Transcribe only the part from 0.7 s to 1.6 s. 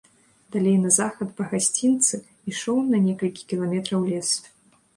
на захад па